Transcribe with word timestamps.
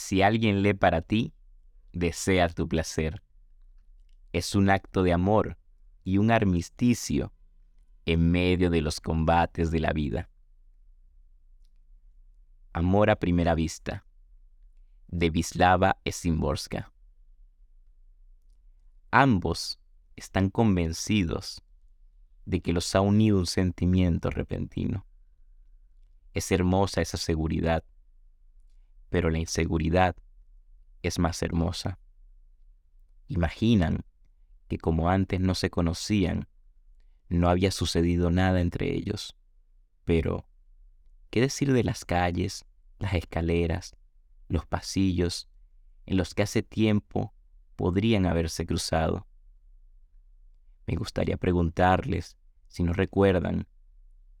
Si 0.00 0.22
alguien 0.22 0.62
lee 0.62 0.74
para 0.74 1.02
ti, 1.02 1.34
desea 1.92 2.48
tu 2.48 2.68
placer. 2.68 3.20
Es 4.32 4.54
un 4.54 4.70
acto 4.70 5.02
de 5.02 5.12
amor 5.12 5.58
y 6.04 6.18
un 6.18 6.30
armisticio 6.30 7.32
en 8.06 8.30
medio 8.30 8.70
de 8.70 8.80
los 8.80 9.00
combates 9.00 9.72
de 9.72 9.80
la 9.80 9.92
vida. 9.92 10.30
Amor 12.72 13.10
a 13.10 13.16
primera 13.16 13.56
vista, 13.56 14.06
de 15.08 15.30
Vislava. 15.30 15.98
Ambos 19.10 19.80
están 20.14 20.48
convencidos 20.48 21.60
de 22.46 22.60
que 22.60 22.72
los 22.72 22.94
ha 22.94 23.00
unido 23.00 23.36
un 23.36 23.46
sentimiento 23.46 24.30
repentino. 24.30 25.04
Es 26.34 26.52
hermosa 26.52 27.00
esa 27.00 27.16
seguridad, 27.16 27.82
pero 29.10 29.30
la 29.30 29.38
inseguridad 29.38 30.16
es 31.02 31.18
más 31.18 31.42
hermosa. 31.42 31.98
Imaginan 33.26 34.04
que 34.68 34.78
como 34.78 35.08
antes 35.08 35.40
no 35.40 35.54
se 35.54 35.70
conocían, 35.70 36.48
no 37.28 37.48
había 37.48 37.70
sucedido 37.70 38.30
nada 38.30 38.60
entre 38.60 38.94
ellos. 38.94 39.36
Pero, 40.04 40.46
¿qué 41.30 41.40
decir 41.40 41.72
de 41.72 41.84
las 41.84 42.04
calles, 42.04 42.64
las 42.98 43.14
escaleras, 43.14 43.96
los 44.48 44.66
pasillos 44.66 45.48
en 46.06 46.16
los 46.16 46.34
que 46.34 46.42
hace 46.42 46.62
tiempo 46.62 47.34
podrían 47.76 48.26
haberse 48.26 48.66
cruzado? 48.66 49.26
Me 50.86 50.96
gustaría 50.96 51.36
preguntarles 51.36 52.38
si 52.66 52.82
no 52.82 52.92
recuerdan, 52.92 53.66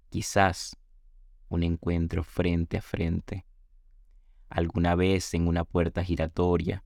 quizás, 0.08 0.76
un 1.48 1.62
encuentro 1.62 2.24
frente 2.24 2.78
a 2.78 2.82
frente, 2.82 3.46
alguna 4.48 4.94
vez 4.94 5.34
en 5.34 5.46
una 5.46 5.64
puerta 5.64 6.02
giratoria, 6.04 6.84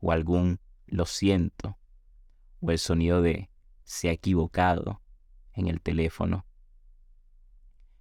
o 0.00 0.12
algún 0.12 0.60
lo 0.86 1.06
siento, 1.06 1.78
o 2.60 2.70
el 2.70 2.78
sonido 2.78 3.22
de 3.22 3.50
se 3.84 4.08
ha 4.08 4.12
equivocado 4.12 5.00
en 5.52 5.68
el 5.68 5.80
teléfono. 5.80 6.46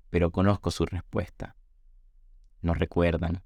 Pero 0.09 0.31
conozco 0.31 0.71
su 0.71 0.85
respuesta. 0.85 1.55
No 2.61 2.73
recuerdan. 2.73 3.43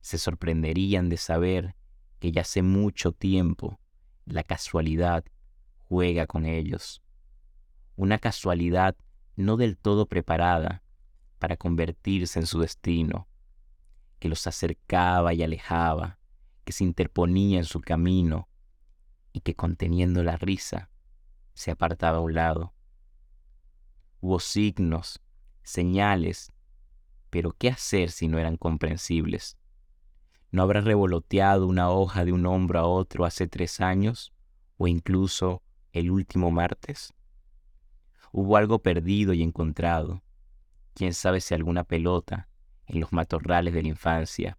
Se 0.00 0.18
sorprenderían 0.18 1.08
de 1.08 1.16
saber 1.16 1.74
que 2.18 2.32
ya 2.32 2.42
hace 2.42 2.62
mucho 2.62 3.12
tiempo 3.12 3.78
la 4.24 4.42
casualidad 4.44 5.24
juega 5.88 6.26
con 6.26 6.46
ellos. 6.46 7.02
Una 7.96 8.18
casualidad 8.18 8.96
no 9.36 9.56
del 9.56 9.76
todo 9.76 10.06
preparada 10.06 10.82
para 11.38 11.56
convertirse 11.56 12.38
en 12.38 12.46
su 12.46 12.60
destino, 12.60 13.28
que 14.24 14.30
los 14.30 14.46
acercaba 14.46 15.34
y 15.34 15.42
alejaba, 15.42 16.18
que 16.64 16.72
se 16.72 16.82
interponía 16.82 17.58
en 17.58 17.66
su 17.66 17.82
camino 17.82 18.48
y 19.34 19.40
que 19.40 19.54
conteniendo 19.54 20.22
la 20.22 20.38
risa 20.38 20.88
se 21.52 21.70
apartaba 21.70 22.16
a 22.16 22.20
un 22.22 22.32
lado. 22.32 22.72
Hubo 24.22 24.40
signos, 24.40 25.20
señales, 25.62 26.54
pero 27.28 27.52
¿qué 27.52 27.68
hacer 27.68 28.10
si 28.10 28.26
no 28.26 28.38
eran 28.38 28.56
comprensibles? 28.56 29.58
¿No 30.50 30.62
habrá 30.62 30.80
revoloteado 30.80 31.66
una 31.66 31.90
hoja 31.90 32.24
de 32.24 32.32
un 32.32 32.46
hombro 32.46 32.78
a 32.78 32.86
otro 32.86 33.26
hace 33.26 33.46
tres 33.46 33.78
años 33.82 34.32
o 34.78 34.88
incluso 34.88 35.62
el 35.92 36.10
último 36.10 36.50
martes? 36.50 37.12
Hubo 38.32 38.56
algo 38.56 38.78
perdido 38.78 39.34
y 39.34 39.42
encontrado. 39.42 40.22
Quién 40.94 41.12
sabe 41.12 41.42
si 41.42 41.52
alguna 41.52 41.84
pelota 41.84 42.48
en 42.86 43.00
los 43.00 43.12
matorrales 43.12 43.74
de 43.74 43.82
la 43.82 43.88
infancia. 43.88 44.58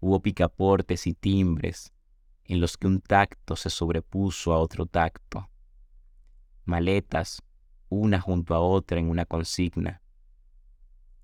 Hubo 0.00 0.20
picaportes 0.20 1.06
y 1.06 1.14
timbres 1.14 1.92
en 2.44 2.60
los 2.60 2.76
que 2.76 2.86
un 2.86 3.00
tacto 3.00 3.56
se 3.56 3.70
sobrepuso 3.70 4.52
a 4.52 4.58
otro 4.58 4.86
tacto. 4.86 5.48
Maletas, 6.64 7.42
una 7.88 8.20
junto 8.20 8.54
a 8.54 8.60
otra 8.60 8.98
en 8.98 9.08
una 9.08 9.24
consigna. 9.24 10.02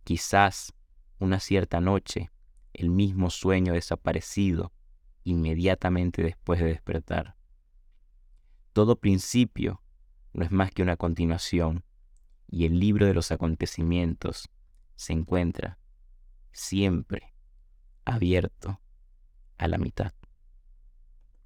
Quizás 0.05 0.73
una 1.19 1.41
cierta 1.41 1.81
noche, 1.81 2.31
el 2.73 2.91
mismo 2.91 3.31
sueño 3.31 3.75
desaparecido 3.75 4.73
inmediatamente 5.25 6.23
después 6.23 6.61
de 6.61 6.67
despertar. 6.67 7.37
Todo 8.73 8.97
principio 8.97 9.83
no 10.33 10.45
es 10.45 10.51
más 10.51 10.71
que 10.71 10.83
una 10.83 10.97
continuación 10.97 11.85
y 12.49 12.65
el 12.65 12.79
libro 12.79 13.07
de 13.07 13.15
los 13.15 13.31
acontecimientos 13.31 14.49
se 14.97 15.13
encuentra 15.13 15.80
siempre 16.53 17.35
abierto 18.05 18.81
a 19.59 19.69
la 19.69 19.79
mitad. 19.79 20.13